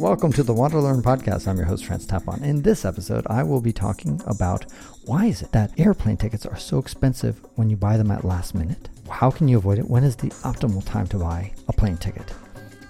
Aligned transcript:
Welcome 0.00 0.32
to 0.32 0.42
the 0.42 0.54
Wander 0.54 0.80
Learn 0.80 1.02
podcast. 1.02 1.46
I'm 1.46 1.58
your 1.58 1.66
host, 1.66 1.84
Francis 1.84 2.10
Tapon. 2.10 2.42
In 2.42 2.62
this 2.62 2.86
episode, 2.86 3.26
I 3.28 3.42
will 3.42 3.60
be 3.60 3.70
talking 3.70 4.18
about 4.26 4.64
why 5.04 5.26
is 5.26 5.42
it 5.42 5.52
that 5.52 5.78
airplane 5.78 6.16
tickets 6.16 6.46
are 6.46 6.56
so 6.56 6.78
expensive 6.78 7.44
when 7.56 7.68
you 7.68 7.76
buy 7.76 7.98
them 7.98 8.10
at 8.10 8.24
last 8.24 8.54
minute? 8.54 8.88
How 9.10 9.30
can 9.30 9.46
you 9.46 9.58
avoid 9.58 9.78
it? 9.78 9.90
When 9.90 10.02
is 10.02 10.16
the 10.16 10.30
optimal 10.30 10.82
time 10.86 11.06
to 11.08 11.18
buy 11.18 11.52
a 11.68 11.74
plane 11.74 11.98
ticket? 11.98 12.32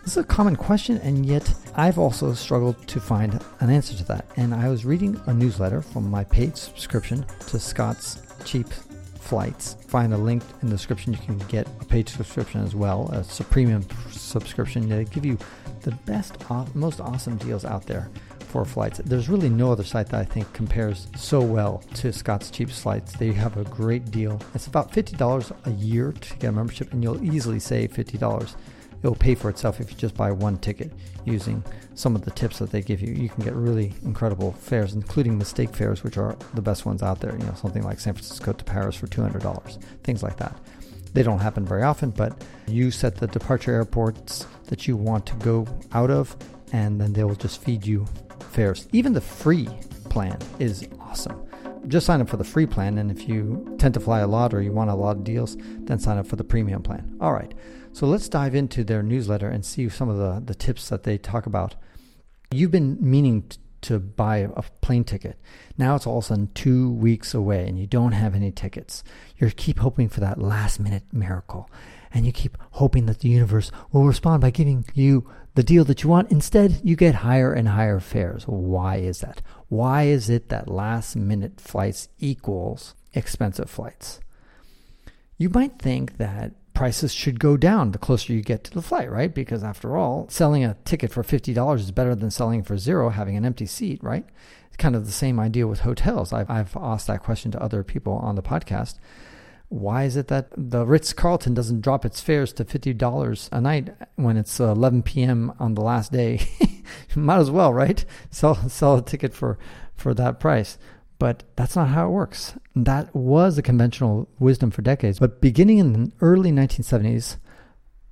This 0.04 0.12
is 0.12 0.18
a 0.18 0.24
common 0.24 0.54
question, 0.54 0.98
and 0.98 1.26
yet 1.26 1.52
I've 1.74 1.98
also 1.98 2.32
struggled 2.32 2.86
to 2.86 3.00
find 3.00 3.44
an 3.58 3.70
answer 3.70 3.96
to 3.96 4.04
that. 4.04 4.26
And 4.36 4.54
I 4.54 4.68
was 4.68 4.84
reading 4.84 5.20
a 5.26 5.34
newsletter 5.34 5.82
from 5.82 6.08
my 6.08 6.22
paid 6.22 6.56
subscription 6.56 7.26
to 7.48 7.58
Scott's 7.58 8.22
Cheap 8.44 8.68
Flights. 9.20 9.76
Find 9.86 10.12
a 10.12 10.18
link 10.18 10.42
in 10.62 10.68
the 10.68 10.74
description. 10.74 11.12
You 11.12 11.18
can 11.20 11.38
get 11.48 11.68
a 11.80 11.84
paid 11.84 12.08
subscription 12.08 12.62
as 12.62 12.74
well. 12.74 13.08
A 13.12 13.44
premium 13.44 13.86
subscription. 14.10 14.88
They 14.88 15.04
give 15.04 15.24
you 15.24 15.38
the 15.82 15.92
best, 15.92 16.36
most 16.74 17.00
awesome 17.00 17.36
deals 17.36 17.64
out 17.64 17.86
there 17.86 18.10
for 18.40 18.64
flights. 18.64 18.98
There's 19.04 19.28
really 19.28 19.48
no 19.48 19.70
other 19.70 19.84
site 19.84 20.08
that 20.08 20.20
I 20.20 20.24
think 20.24 20.52
compares 20.52 21.06
so 21.16 21.40
well 21.40 21.84
to 21.94 22.12
Scott's 22.12 22.50
Cheap 22.50 22.70
Flights. 22.70 23.12
They 23.12 23.32
have 23.32 23.56
a 23.56 23.64
great 23.64 24.10
deal. 24.10 24.40
It's 24.54 24.66
about 24.66 24.90
$50 24.92 25.52
a 25.64 25.70
year 25.70 26.10
to 26.10 26.36
get 26.38 26.48
a 26.48 26.52
membership, 26.52 26.92
and 26.92 27.00
you'll 27.00 27.24
easily 27.24 27.60
save 27.60 27.92
$50 27.92 28.56
it'll 29.02 29.14
pay 29.14 29.34
for 29.34 29.48
itself 29.48 29.80
if 29.80 29.90
you 29.90 29.96
just 29.96 30.16
buy 30.16 30.30
one 30.30 30.56
ticket 30.58 30.92
using 31.24 31.62
some 31.94 32.14
of 32.14 32.24
the 32.24 32.30
tips 32.30 32.58
that 32.58 32.70
they 32.70 32.82
give 32.82 33.00
you. 33.00 33.12
You 33.12 33.28
can 33.28 33.44
get 33.44 33.54
really 33.54 33.92
incredible 34.04 34.52
fares, 34.52 34.94
including 34.94 35.36
mistake 35.36 35.74
fares, 35.74 36.02
which 36.02 36.16
are 36.16 36.36
the 36.54 36.62
best 36.62 36.86
ones 36.86 37.02
out 37.02 37.20
there. 37.20 37.32
You 37.32 37.44
know, 37.44 37.54
something 37.54 37.82
like 37.82 38.00
San 38.00 38.14
Francisco 38.14 38.52
to 38.52 38.64
Paris 38.64 38.96
for 38.96 39.06
$200, 39.06 39.82
things 40.02 40.22
like 40.22 40.36
that. 40.38 40.56
They 41.12 41.22
don't 41.22 41.40
happen 41.40 41.64
very 41.64 41.82
often, 41.82 42.10
but 42.10 42.44
you 42.68 42.90
set 42.90 43.16
the 43.16 43.26
departure 43.26 43.72
airports 43.72 44.46
that 44.66 44.86
you 44.86 44.96
want 44.96 45.26
to 45.26 45.34
go 45.36 45.66
out 45.92 46.10
of, 46.10 46.36
and 46.72 47.00
then 47.00 47.12
they 47.12 47.24
will 47.24 47.34
just 47.34 47.62
feed 47.62 47.84
you 47.84 48.06
fares. 48.50 48.86
Even 48.92 49.12
the 49.12 49.20
free 49.20 49.68
plan 50.08 50.38
is 50.58 50.86
awesome. 51.00 51.42
Just 51.88 52.06
sign 52.06 52.20
up 52.20 52.28
for 52.28 52.36
the 52.36 52.44
free 52.44 52.66
plan, 52.66 52.98
and 52.98 53.10
if 53.10 53.28
you 53.28 53.74
tend 53.78 53.94
to 53.94 54.00
fly 54.00 54.20
a 54.20 54.26
lot 54.26 54.54
or 54.54 54.60
you 54.60 54.70
want 54.70 54.90
a 54.90 54.94
lot 54.94 55.16
of 55.16 55.24
deals, 55.24 55.56
then 55.80 55.98
sign 55.98 56.18
up 56.18 56.26
for 56.26 56.36
the 56.36 56.44
premium 56.44 56.82
plan. 56.82 57.16
All 57.20 57.32
right. 57.32 57.52
So 57.92 58.06
let's 58.06 58.28
dive 58.28 58.54
into 58.54 58.84
their 58.84 59.02
newsletter 59.02 59.48
and 59.48 59.64
see 59.64 59.88
some 59.88 60.08
of 60.08 60.16
the, 60.16 60.42
the 60.44 60.54
tips 60.54 60.88
that 60.88 61.02
they 61.02 61.18
talk 61.18 61.46
about. 61.46 61.74
You've 62.50 62.70
been 62.70 62.96
meaning 63.00 63.42
t- 63.42 63.58
to 63.82 63.98
buy 63.98 64.38
a 64.38 64.62
plane 64.80 65.04
ticket. 65.04 65.38
Now 65.76 65.96
it's 65.96 66.06
all 66.06 66.18
of 66.18 66.24
a 66.24 66.26
sudden 66.28 66.50
two 66.54 66.92
weeks 66.92 67.34
away 67.34 67.66
and 67.66 67.78
you 67.78 67.86
don't 67.86 68.12
have 68.12 68.34
any 68.34 68.52
tickets. 68.52 69.02
You 69.38 69.50
keep 69.50 69.80
hoping 69.80 70.08
for 70.08 70.20
that 70.20 70.40
last 70.40 70.78
minute 70.80 71.04
miracle. 71.12 71.70
And 72.12 72.26
you 72.26 72.32
keep 72.32 72.58
hoping 72.72 73.06
that 73.06 73.20
the 73.20 73.28
universe 73.28 73.70
will 73.92 74.04
respond 74.04 74.40
by 74.40 74.50
giving 74.50 74.84
you 74.94 75.30
the 75.54 75.62
deal 75.62 75.84
that 75.84 76.02
you 76.02 76.08
want. 76.08 76.30
Instead, 76.30 76.80
you 76.82 76.96
get 76.96 77.16
higher 77.16 77.52
and 77.52 77.68
higher 77.68 78.00
fares. 78.00 78.44
Why 78.44 78.96
is 78.96 79.20
that? 79.20 79.42
Why 79.68 80.04
is 80.04 80.28
it 80.28 80.48
that 80.48 80.68
last 80.68 81.16
minute 81.16 81.60
flights 81.60 82.08
equals 82.18 82.94
expensive 83.14 83.70
flights? 83.70 84.20
You 85.38 85.48
might 85.50 85.78
think 85.78 86.18
that 86.18 86.52
prices 86.74 87.12
should 87.12 87.40
go 87.40 87.56
down 87.56 87.92
the 87.92 87.98
closer 87.98 88.32
you 88.32 88.42
get 88.42 88.64
to 88.64 88.70
the 88.72 88.82
flight, 88.82 89.10
right? 89.10 89.34
Because 89.34 89.62
after 89.62 89.96
all, 89.96 90.26
selling 90.28 90.64
a 90.64 90.76
ticket 90.84 91.12
for 91.12 91.22
$50 91.22 91.78
is 91.78 91.90
better 91.90 92.14
than 92.14 92.30
selling 92.30 92.62
for 92.62 92.78
zero, 92.78 93.10
having 93.10 93.36
an 93.36 93.44
empty 93.44 93.66
seat, 93.66 94.02
right? 94.02 94.24
It's 94.68 94.76
kind 94.76 94.96
of 94.96 95.06
the 95.06 95.12
same 95.12 95.40
idea 95.40 95.66
with 95.66 95.80
hotels. 95.80 96.32
I've, 96.32 96.50
I've 96.50 96.76
asked 96.76 97.06
that 97.08 97.22
question 97.22 97.50
to 97.52 97.62
other 97.62 97.82
people 97.82 98.14
on 98.14 98.36
the 98.36 98.42
podcast. 98.42 98.98
Why 99.68 100.02
is 100.04 100.16
it 100.16 100.28
that 100.28 100.48
the 100.56 100.84
Ritz 100.84 101.12
Carlton 101.12 101.54
doesn't 101.54 101.82
drop 101.82 102.04
its 102.04 102.20
fares 102.20 102.52
to 102.54 102.64
$50 102.64 103.48
a 103.52 103.60
night 103.60 103.94
when 104.16 104.36
it's 104.36 104.58
11 104.58 105.04
p.m. 105.04 105.52
on 105.60 105.74
the 105.74 105.80
last 105.80 106.10
day? 106.10 106.40
Might 107.14 107.38
as 107.38 107.50
well, 107.50 107.72
right? 107.72 108.04
Sell, 108.30 108.56
sell 108.68 108.96
a 108.96 109.02
ticket 109.02 109.32
for, 109.32 109.58
for 109.94 110.12
that 110.14 110.40
price. 110.40 110.76
But 111.20 111.44
that's 111.54 111.76
not 111.76 111.88
how 111.88 112.06
it 112.06 112.12
works. 112.12 112.54
That 112.74 113.14
was 113.14 113.58
a 113.58 113.62
conventional 113.62 114.26
wisdom 114.38 114.70
for 114.70 114.80
decades. 114.80 115.18
But 115.18 115.42
beginning 115.42 115.78
in 115.78 115.92
the 115.92 116.12
early 116.22 116.50
1970s, 116.50 117.36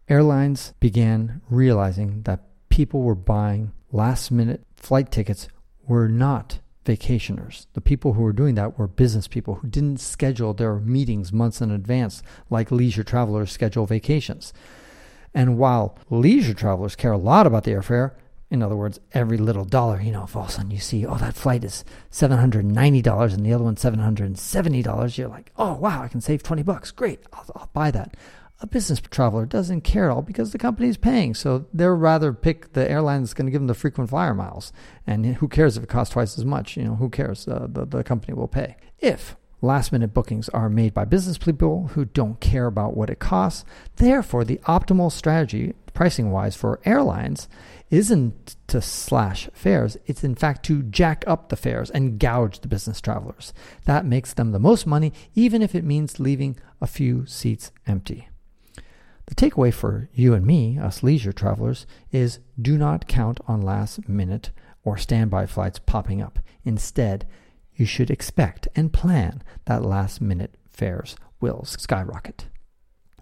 airlines 0.08 0.74
began 0.78 1.40
realizing 1.48 2.22
that 2.22 2.44
people 2.68 3.00
were 3.00 3.14
buying 3.14 3.72
last 3.90 4.30
minute 4.30 4.62
flight 4.76 5.10
tickets 5.10 5.48
were 5.86 6.06
not 6.06 6.60
vacationers. 6.84 7.66
The 7.72 7.80
people 7.80 8.12
who 8.12 8.22
were 8.22 8.32
doing 8.34 8.54
that 8.56 8.78
were 8.78 8.86
business 8.86 9.26
people 9.26 9.56
who 9.56 9.68
didn't 9.68 10.00
schedule 10.00 10.52
their 10.52 10.76
meetings 10.76 11.32
months 11.32 11.62
in 11.62 11.70
advance 11.70 12.22
like 12.50 12.70
leisure 12.70 13.04
travelers 13.04 13.50
schedule 13.50 13.86
vacations. 13.86 14.52
And 15.34 15.56
while 15.56 15.96
leisure 16.10 16.52
travelers 16.52 16.94
care 16.94 17.12
a 17.12 17.18
lot 17.18 17.46
about 17.46 17.64
the 17.64 17.72
airfare, 17.72 18.12
in 18.50 18.62
other 18.62 18.76
words, 18.76 18.98
every 19.12 19.36
little 19.36 19.64
dollar, 19.64 20.00
you 20.00 20.10
know, 20.10 20.24
if 20.24 20.34
all 20.34 20.44
of 20.44 20.48
a 20.48 20.52
sudden 20.52 20.70
you 20.70 20.78
see, 20.78 21.04
oh, 21.04 21.16
that 21.16 21.34
flight 21.34 21.64
is 21.64 21.84
$790 22.10 23.34
and 23.34 23.44
the 23.44 23.52
other 23.52 23.64
one's 23.64 23.82
$770, 23.82 25.18
you're 25.18 25.28
like, 25.28 25.52
oh, 25.56 25.74
wow, 25.74 26.02
I 26.02 26.08
can 26.08 26.20
save 26.20 26.42
20 26.42 26.62
bucks. 26.62 26.90
Great, 26.90 27.20
I'll, 27.32 27.44
I'll 27.54 27.70
buy 27.72 27.90
that. 27.90 28.16
A 28.60 28.66
business 28.66 29.00
traveler 29.00 29.46
doesn't 29.46 29.82
care 29.82 30.10
all 30.10 30.22
because 30.22 30.50
the 30.50 30.58
company 30.58 30.88
is 30.88 30.96
paying. 30.96 31.34
So 31.34 31.66
they'll 31.72 31.90
rather 31.90 32.32
pick 32.32 32.72
the 32.72 32.90
airline 32.90 33.20
that's 33.20 33.34
going 33.34 33.46
to 33.46 33.52
give 33.52 33.60
them 33.60 33.68
the 33.68 33.74
frequent 33.74 34.10
flyer 34.10 34.34
miles. 34.34 34.72
And 35.06 35.36
who 35.36 35.46
cares 35.46 35.76
if 35.76 35.84
it 35.84 35.88
costs 35.88 36.14
twice 36.14 36.36
as 36.36 36.44
much? 36.44 36.76
You 36.76 36.84
know, 36.84 36.96
who 36.96 37.08
cares? 37.08 37.46
Uh, 37.46 37.68
the, 37.70 37.84
the 37.84 38.02
company 38.02 38.34
will 38.34 38.48
pay. 38.48 38.76
If 38.98 39.36
Last 39.60 39.90
minute 39.90 40.14
bookings 40.14 40.48
are 40.50 40.68
made 40.68 40.94
by 40.94 41.04
business 41.04 41.36
people 41.36 41.88
who 41.88 42.04
don't 42.04 42.38
care 42.38 42.66
about 42.66 42.96
what 42.96 43.10
it 43.10 43.18
costs. 43.18 43.64
Therefore, 43.96 44.44
the 44.44 44.60
optimal 44.68 45.10
strategy, 45.10 45.74
pricing 45.98 46.30
wise, 46.30 46.54
for 46.54 46.78
airlines 46.84 47.48
isn't 47.90 48.54
to 48.68 48.80
slash 48.80 49.50
fares, 49.52 49.96
it's 50.06 50.22
in 50.22 50.36
fact 50.36 50.64
to 50.64 50.84
jack 50.84 51.24
up 51.26 51.48
the 51.48 51.56
fares 51.56 51.90
and 51.90 52.20
gouge 52.20 52.60
the 52.60 52.68
business 52.68 53.00
travelers. 53.00 53.52
That 53.84 54.06
makes 54.06 54.32
them 54.32 54.52
the 54.52 54.60
most 54.60 54.86
money, 54.86 55.12
even 55.34 55.60
if 55.60 55.74
it 55.74 55.82
means 55.82 56.20
leaving 56.20 56.56
a 56.80 56.86
few 56.86 57.26
seats 57.26 57.72
empty. 57.84 58.28
The 59.26 59.34
takeaway 59.34 59.74
for 59.74 60.08
you 60.14 60.34
and 60.34 60.46
me, 60.46 60.78
us 60.78 61.02
leisure 61.02 61.32
travelers, 61.32 61.84
is 62.12 62.38
do 62.62 62.78
not 62.78 63.08
count 63.08 63.40
on 63.48 63.60
last 63.60 64.08
minute 64.08 64.52
or 64.84 64.98
standby 64.98 65.46
flights 65.46 65.80
popping 65.80 66.22
up. 66.22 66.38
Instead, 66.62 67.26
you 67.74 67.86
should 67.86 68.08
expect 68.08 68.68
and 68.76 68.92
plan 68.92 69.42
that 69.64 69.82
last 69.82 70.20
minute 70.20 70.54
fares 70.70 71.16
will 71.40 71.64
skyrocket. 71.64 72.46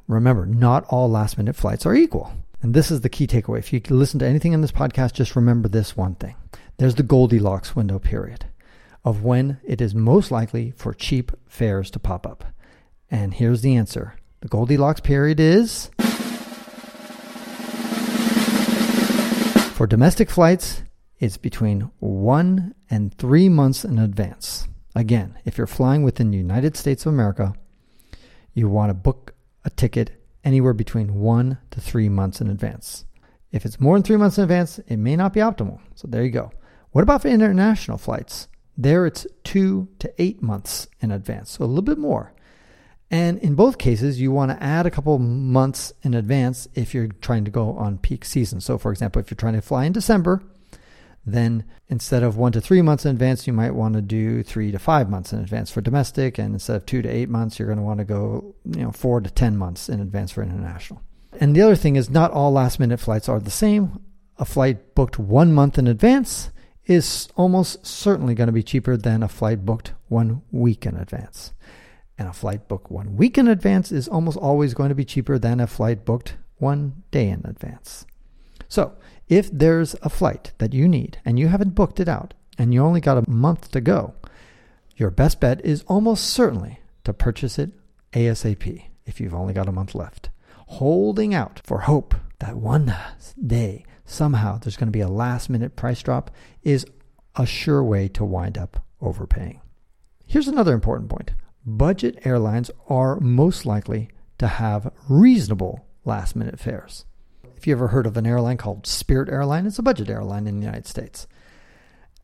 Remember, 0.08 0.47
not 0.47 0.84
all 0.88 1.10
last 1.10 1.37
minute 1.37 1.56
flights 1.56 1.84
are 1.84 1.94
equal. 1.94 2.32
And 2.62 2.75
this 2.75 2.91
is 2.91 3.03
the 3.03 3.09
key 3.09 3.27
takeaway. 3.27 3.59
If 3.59 3.72
you 3.72 3.81
listen 3.91 4.19
to 4.21 4.27
anything 4.27 4.53
in 4.53 4.61
this 4.61 4.72
podcast, 4.72 5.12
just 5.12 5.37
remember 5.37 5.69
this 5.69 5.97
one 5.97 6.15
thing. 6.15 6.37
There's 6.78 6.94
the 6.94 7.03
Goldilocks 7.03 7.77
window 7.77 7.99
period 7.99 8.47
of 9.05 9.22
when 9.22 9.59
it 9.65 9.81
is 9.81 9.94
most 9.94 10.31
likely 10.31 10.72
for 10.72 10.93
cheap 10.93 11.33
fares 11.47 11.91
to 11.93 11.99
pop 11.99 12.27
up. 12.27 12.44
And 13.11 13.34
here's 13.34 13.62
the 13.62 13.77
answer. 13.77 14.15
The 14.41 14.49
Goldilocks 14.49 15.00
period 15.00 15.39
is 15.39 15.91
for 19.75 19.87
domestic 19.87 20.31
flights, 20.31 20.83
it's 21.19 21.37
between 21.37 21.91
one 21.99 22.75
and 22.91 23.17
three 23.17 23.49
months 23.49 23.84
in 23.84 23.99
advance. 23.99 24.67
Again, 24.94 25.38
if 25.44 25.56
you're 25.56 25.67
flying 25.67 26.03
within 26.03 26.31
the 26.31 26.38
United 26.38 26.77
States 26.77 27.06
of 27.06 27.12
America, 27.12 27.55
you 28.55 28.69
want 28.69 28.91
to 28.91 28.94
book 28.94 29.34
a 29.65 29.71
ticket 29.71 30.23
anywhere 30.47 30.73
between 30.73 31.17
one 31.17 31.59
to 31.73 31.81
three 31.81 32.09
months 32.09 32.41
in 32.41 32.49
advance. 32.49 33.05
If 33.53 33.67
it's 33.67 33.81
more 33.81 33.97
than 33.97 34.03
three 34.03 34.17
months 34.17 34.39
in 34.39 34.45
advance, 34.45 34.79
it 34.87 34.97
may 34.97 35.17
not 35.17 35.34
be 35.34 35.41
optimal. 35.41 35.81
So 35.95 36.09
there 36.09 36.25
you 36.25 36.31
go. 36.31 36.53
What 36.93 37.03
about 37.03 37.23
for 37.23 37.29
international 37.29 37.99
flights? 37.99 38.49
There 38.79 39.06
it's 39.06 39.27
two 39.43 39.89
to 39.99 40.12
eight 40.19 40.43
months 40.43 40.87
in 41.01 41.11
advance, 41.11 41.51
so 41.51 41.65
a 41.65 41.67
little 41.67 41.83
bit 41.83 41.99
more. 41.99 42.33
And 43.11 43.39
in 43.39 43.55
both 43.55 43.79
cases, 43.79 44.21
you 44.21 44.33
want 44.33 44.51
to 44.51 44.62
add 44.62 44.87
a 44.87 44.91
couple 44.91 45.19
months 45.19 45.93
in 46.03 46.15
advance 46.15 46.69
if 46.75 46.95
you're 46.95 47.09
trying 47.09 47.45
to 47.45 47.51
go 47.51 47.73
on 47.77 47.99
peak 47.99 48.25
season. 48.25 48.61
So, 48.61 48.79
for 48.79 48.91
example, 48.91 49.21
if 49.21 49.31
you're 49.31 49.37
trying 49.37 49.55
to 49.55 49.62
fly 49.62 49.85
in 49.85 49.93
December, 49.93 50.43
then 51.26 51.64
instead 51.88 52.23
of 52.23 52.37
one 52.37 52.52
to 52.52 52.61
three 52.61 52.81
months 52.81 53.05
in 53.05 53.11
advance, 53.11 53.49
you 53.49 53.52
might 53.52 53.75
want 53.75 53.94
to 53.94 54.02
do 54.02 54.44
three 54.44 54.70
to 54.70 54.78
five 54.78 55.11
months 55.11 55.32
in 55.32 55.40
advance 55.40 55.70
for 55.70 55.81
domestic. 55.81 56.38
And 56.38 56.55
instead 56.55 56.76
of 56.76 56.87
two 56.87 57.02
to 57.02 57.08
eight 57.08 57.28
months, 57.28 57.58
you're 57.58 57.67
going 57.67 57.78
to 57.78 57.84
want 57.84 57.99
to 57.99 58.05
go, 58.05 58.55
you 58.64 58.82
know, 58.82 58.93
four 58.93 59.20
to 59.20 59.28
10 59.28 59.56
months 59.56 59.88
in 59.88 60.00
advance 60.00 60.31
for 60.31 60.44
international. 60.44 61.02
And 61.40 61.55
the 61.55 61.62
other 61.62 61.75
thing 61.75 61.96
is, 61.96 62.08
not 62.08 62.31
all 62.31 62.52
last 62.52 62.78
minute 62.78 63.00
flights 63.00 63.28
are 63.28 63.40
the 63.40 63.50
same. 63.50 64.00
A 64.38 64.44
flight 64.44 64.94
booked 64.94 65.19
one 65.19 65.52
month 65.52 65.78
in 65.78 65.88
advance 65.88 66.50
is 66.87 67.29
almost 67.34 67.84
certainly 67.84 68.34
going 68.34 68.46
to 68.46 68.52
be 68.52 68.62
cheaper 68.62 68.96
than 68.96 69.22
a 69.22 69.29
flight 69.29 69.64
booked 69.64 69.93
one 70.08 70.43
week 70.52 70.87
in 70.87 70.96
advance. 70.96 71.52
And 72.17 72.29
a 72.29 72.32
flight 72.32 72.69
booked 72.69 72.90
one 72.90 73.17
week 73.17 73.37
in 73.37 73.49
advance 73.49 73.90
is 73.90 74.06
almost 74.06 74.38
always 74.38 74.75
going 74.75 74.90
to 74.90 74.94
be 74.94 75.05
cheaper 75.05 75.38
than 75.38 75.58
a 75.58 75.67
flight 75.67 76.05
booked 76.05 76.37
one 76.58 77.02
day 77.11 77.29
in 77.29 77.43
advance. 77.44 78.06
So, 78.69 78.93
if 79.28 79.50
there's 79.50 79.94
a 80.02 80.08
flight 80.08 80.52
that 80.58 80.73
you 80.73 80.88
need 80.88 81.19
and 81.25 81.38
you 81.38 81.49
haven't 81.49 81.75
booked 81.75 82.00
it 82.00 82.08
out 82.08 82.34
and 82.58 82.73
you 82.73 82.82
only 82.82 83.00
got 83.00 83.19
a 83.19 83.31
month 83.31 83.70
to 83.73 83.81
go, 83.81 84.14
your 84.96 85.11
best 85.11 85.40
bet 85.40 85.64
is 85.64 85.84
almost 85.88 86.26
certainly 86.28 86.81
to 87.05 87.12
purchase 87.12 87.58
it 87.58 87.73
ASAP 88.12 88.84
if 89.05 89.20
you've 89.20 89.34
only 89.34 89.52
got 89.52 89.69
a 89.69 89.73
month 89.73 89.94
left. 89.94 90.31
Holding 90.69 91.34
out 91.34 91.61
for 91.64 91.81
hope 91.81 92.14
that 92.38 92.56
one 92.56 92.94
day 93.44 93.84
somehow 94.05 94.58
there's 94.58 94.76
going 94.76 94.88
to 94.88 94.93
be 94.93 95.00
a 95.00 95.08
last 95.08 95.50
minute 95.50 95.76
price 95.76 96.02
drop 96.02 96.31
is 96.62 96.87
a 97.34 97.46
sure 97.46 97.82
way 97.82 98.08
to 98.08 98.25
wind 98.25 98.56
up 98.56 98.84
overpaying. 99.00 99.61
Here's 100.26 100.49
another 100.49 100.72
important 100.72 101.11
point 101.11 101.32
budget 101.64 102.19
airlines 102.25 102.70
are 102.88 103.19
most 103.20 103.67
likely 103.67 104.08
to 104.38 104.46
have 104.46 104.93
reasonable 105.08 105.87
last 106.05 106.37
minute 106.37 106.58
fares. 106.58 107.05
If 107.56 107.67
you 107.67 107.73
ever 107.73 107.88
heard 107.88 108.06
of 108.06 108.17
an 108.17 108.26
airline 108.26 108.58
called 108.58 108.87
Spirit 108.87 109.29
Airline, 109.29 109.67
it's 109.67 109.79
a 109.79 109.82
budget 109.82 110.11
airline 110.11 110.47
in 110.47 110.61
the 110.61 110.67
United 110.67 110.87
States. 110.87 111.26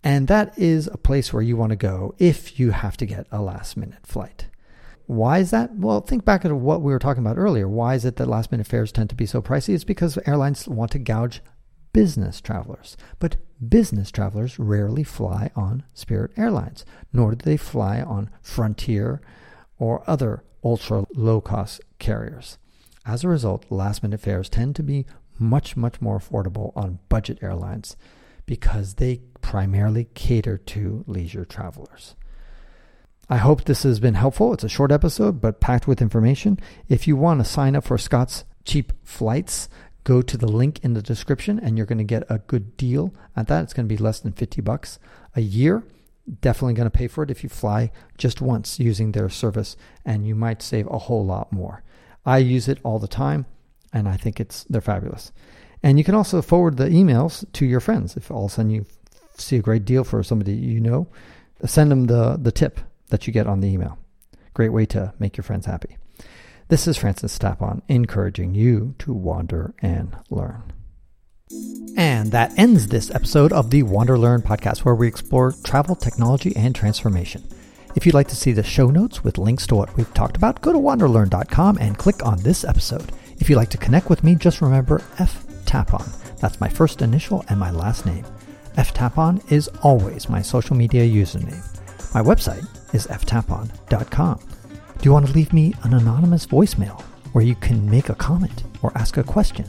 And 0.04 0.28
that 0.28 0.56
is 0.58 0.88
a 0.88 0.98
place 0.98 1.32
where 1.32 1.42
you 1.42 1.56
want 1.56 1.70
to 1.70 1.76
go 1.76 2.14
if 2.18 2.58
you 2.58 2.72
have 2.72 2.96
to 2.98 3.06
get 3.06 3.26
a 3.30 3.40
last 3.40 3.76
minute 3.76 4.06
flight. 4.06 4.46
Why 5.06 5.38
is 5.38 5.50
that? 5.50 5.74
Well, 5.74 6.00
think 6.00 6.24
back 6.24 6.42
to 6.42 6.54
what 6.54 6.82
we 6.82 6.92
were 6.92 6.98
talking 6.98 7.24
about 7.24 7.38
earlier. 7.38 7.68
Why 7.68 7.94
is 7.94 8.04
it 8.04 8.16
that 8.16 8.28
last 8.28 8.50
minute 8.50 8.66
fares 8.66 8.92
tend 8.92 9.10
to 9.10 9.16
be 9.16 9.26
so 9.26 9.42
pricey? 9.42 9.74
It's 9.74 9.84
because 9.84 10.18
airlines 10.26 10.68
want 10.68 10.90
to 10.92 10.98
gouge 10.98 11.40
business 11.92 12.40
travelers. 12.40 12.96
But 13.18 13.36
business 13.66 14.10
travelers 14.10 14.58
rarely 14.58 15.04
fly 15.04 15.50
on 15.54 15.84
Spirit 15.94 16.32
Airlines, 16.36 16.84
nor 17.12 17.34
do 17.34 17.44
they 17.44 17.56
fly 17.56 18.00
on 18.00 18.30
Frontier 18.40 19.20
or 19.78 20.02
other 20.06 20.44
ultra 20.64 21.04
low 21.14 21.40
cost 21.40 21.80
carriers. 21.98 22.58
As 23.04 23.24
a 23.24 23.28
result, 23.28 23.66
last 23.68 24.02
minute 24.02 24.20
fares 24.20 24.48
tend 24.48 24.76
to 24.76 24.82
be 24.82 25.06
much, 25.42 25.76
much 25.76 26.00
more 26.00 26.18
affordable 26.18 26.72
on 26.76 27.00
budget 27.08 27.38
airlines 27.42 27.96
because 28.46 28.94
they 28.94 29.20
primarily 29.40 30.08
cater 30.14 30.56
to 30.56 31.04
leisure 31.06 31.44
travelers. 31.44 32.14
I 33.28 33.36
hope 33.36 33.64
this 33.64 33.82
has 33.84 34.00
been 34.00 34.14
helpful. 34.14 34.52
It's 34.52 34.64
a 34.64 34.68
short 34.68 34.92
episode, 34.92 35.40
but 35.40 35.60
packed 35.60 35.86
with 35.86 36.02
information. 36.02 36.58
If 36.88 37.06
you 37.06 37.16
want 37.16 37.40
to 37.40 37.44
sign 37.44 37.76
up 37.76 37.84
for 37.84 37.96
Scott's 37.96 38.44
cheap 38.64 38.92
flights, 39.04 39.68
go 40.04 40.20
to 40.20 40.36
the 40.36 40.48
link 40.48 40.80
in 40.82 40.94
the 40.94 41.02
description 41.02 41.58
and 41.58 41.76
you're 41.76 41.86
going 41.86 41.98
to 41.98 42.04
get 42.04 42.24
a 42.28 42.38
good 42.38 42.76
deal 42.76 43.14
at 43.36 43.48
that. 43.48 43.62
It's 43.62 43.72
going 43.72 43.88
to 43.88 43.94
be 43.94 44.02
less 44.02 44.20
than 44.20 44.32
50 44.32 44.60
bucks 44.60 44.98
a 45.34 45.40
year. 45.40 45.84
Definitely 46.40 46.74
going 46.74 46.90
to 46.90 46.90
pay 46.90 47.08
for 47.08 47.24
it 47.24 47.30
if 47.30 47.42
you 47.42 47.48
fly 47.48 47.90
just 48.18 48.40
once 48.40 48.78
using 48.78 49.12
their 49.12 49.28
service 49.28 49.76
and 50.04 50.26
you 50.26 50.34
might 50.34 50.62
save 50.62 50.86
a 50.88 50.98
whole 50.98 51.24
lot 51.24 51.52
more. 51.52 51.82
I 52.24 52.38
use 52.38 52.68
it 52.68 52.78
all 52.82 52.98
the 52.98 53.08
time 53.08 53.46
and 53.92 54.08
I 54.08 54.16
think 54.16 54.40
it's 54.40 54.64
they're 54.64 54.80
fabulous. 54.80 55.32
And 55.82 55.98
you 55.98 56.04
can 56.04 56.14
also 56.14 56.42
forward 56.42 56.76
the 56.76 56.88
emails 56.88 57.44
to 57.54 57.66
your 57.66 57.80
friends. 57.80 58.16
If 58.16 58.30
all 58.30 58.46
of 58.46 58.52
a 58.52 58.54
sudden 58.54 58.70
you 58.70 58.86
see 59.36 59.56
a 59.56 59.62
great 59.62 59.84
deal 59.84 60.04
for 60.04 60.22
somebody 60.22 60.52
you 60.52 60.80
know, 60.80 61.08
send 61.64 61.90
them 61.90 62.06
the, 62.06 62.36
the 62.40 62.52
tip 62.52 62.80
that 63.08 63.26
you 63.26 63.32
get 63.32 63.46
on 63.46 63.60
the 63.60 63.68
email. 63.68 63.98
Great 64.54 64.72
way 64.72 64.86
to 64.86 65.12
make 65.18 65.36
your 65.36 65.44
friends 65.44 65.66
happy. 65.66 65.96
This 66.68 66.86
is 66.86 66.96
Francis 66.96 67.38
Tapon 67.38 67.82
encouraging 67.88 68.54
you 68.54 68.94
to 68.98 69.12
wander 69.12 69.74
and 69.82 70.16
learn. 70.30 70.72
And 71.96 72.32
that 72.32 72.58
ends 72.58 72.86
this 72.86 73.10
episode 73.10 73.52
of 73.52 73.70
the 73.70 73.82
Wander 73.82 74.16
Learn 74.16 74.40
podcast, 74.40 74.78
where 74.78 74.94
we 74.94 75.06
explore 75.06 75.52
travel, 75.64 75.94
technology, 75.94 76.56
and 76.56 76.74
transformation. 76.74 77.46
If 77.94 78.06
you'd 78.06 78.14
like 78.14 78.28
to 78.28 78.36
see 78.36 78.52
the 78.52 78.62
show 78.62 78.88
notes 78.88 79.22
with 79.22 79.36
links 79.36 79.66
to 79.66 79.74
what 79.74 79.94
we've 79.96 80.12
talked 80.14 80.36
about, 80.36 80.62
go 80.62 80.72
to 80.72 80.78
wanderlearn.com 80.78 81.76
and 81.78 81.98
click 81.98 82.24
on 82.24 82.38
this 82.38 82.64
episode. 82.64 83.12
If 83.42 83.50
you'd 83.50 83.56
like 83.56 83.70
to 83.70 83.76
connect 83.76 84.08
with 84.08 84.22
me, 84.22 84.36
just 84.36 84.60
remember 84.60 85.02
F 85.18 85.44
Tapon. 85.64 86.06
That's 86.38 86.60
my 86.60 86.68
first 86.68 87.02
initial 87.02 87.44
and 87.48 87.58
my 87.58 87.72
last 87.72 88.06
name. 88.06 88.24
F 88.76 88.94
Tapon 88.94 89.42
is 89.50 89.66
always 89.82 90.28
my 90.28 90.40
social 90.40 90.76
media 90.76 91.04
username. 91.04 91.60
My 92.14 92.22
website 92.22 92.64
is 92.94 93.08
ftapon.com. 93.08 94.38
Do 94.38 95.04
you 95.04 95.12
want 95.12 95.26
to 95.26 95.32
leave 95.32 95.52
me 95.52 95.74
an 95.82 95.94
anonymous 95.94 96.46
voicemail 96.46 97.00
where 97.32 97.42
you 97.42 97.56
can 97.56 97.90
make 97.90 98.10
a 98.10 98.14
comment 98.14 98.62
or 98.80 98.92
ask 98.94 99.16
a 99.16 99.24
question? 99.24 99.68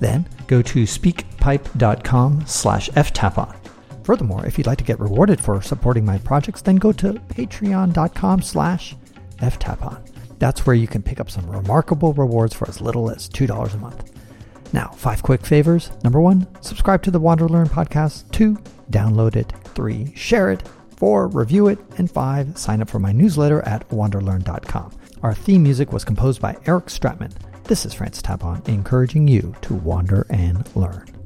Then 0.00 0.28
go 0.46 0.60
to 0.60 0.82
speakpipe.com 0.82 2.44
slash 2.46 2.90
ftapon. 2.90 3.56
Furthermore, 4.04 4.44
if 4.44 4.58
you'd 4.58 4.66
like 4.66 4.76
to 4.76 4.84
get 4.84 5.00
rewarded 5.00 5.40
for 5.40 5.62
supporting 5.62 6.04
my 6.04 6.18
projects, 6.18 6.60
then 6.60 6.76
go 6.76 6.92
to 6.92 7.14
patreon.com 7.14 8.42
slash 8.42 8.94
ftapon. 9.38 10.17
That's 10.38 10.66
where 10.66 10.76
you 10.76 10.86
can 10.86 11.02
pick 11.02 11.20
up 11.20 11.30
some 11.30 11.48
remarkable 11.50 12.12
rewards 12.12 12.54
for 12.54 12.68
as 12.68 12.80
little 12.80 13.10
as 13.10 13.28
$2 13.28 13.74
a 13.74 13.78
month. 13.78 14.12
Now, 14.72 14.88
five 14.88 15.22
quick 15.22 15.46
favors. 15.46 15.90
Number 16.04 16.20
one, 16.20 16.46
subscribe 16.60 17.02
to 17.04 17.10
the 17.10 17.20
Wander 17.20 17.48
Learn 17.48 17.68
podcast. 17.68 18.30
Two, 18.30 18.58
download 18.90 19.36
it. 19.36 19.52
Three, 19.74 20.12
share 20.14 20.50
it. 20.50 20.68
Four, 20.96 21.28
review 21.28 21.68
it. 21.68 21.78
And 21.96 22.10
five, 22.10 22.58
sign 22.58 22.82
up 22.82 22.90
for 22.90 22.98
my 22.98 23.12
newsletter 23.12 23.62
at 23.62 23.88
wanderlearn.com. 23.88 24.92
Our 25.22 25.34
theme 25.34 25.62
music 25.62 25.92
was 25.92 26.04
composed 26.04 26.40
by 26.40 26.56
Eric 26.66 26.86
Stratman. 26.86 27.32
This 27.64 27.84
is 27.84 27.94
Francis 27.94 28.22
Tapon, 28.22 28.66
encouraging 28.68 29.28
you 29.28 29.54
to 29.62 29.74
wander 29.74 30.26
and 30.30 30.68
learn. 30.76 31.17